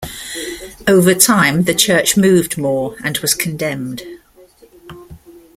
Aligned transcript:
Over 0.87 1.13
time 1.13 1.65
the 1.65 1.75
church 1.75 2.17
moved 2.17 2.57
more 2.57 2.95
and 3.03 3.19
was 3.19 3.35
condemned. 3.35 4.01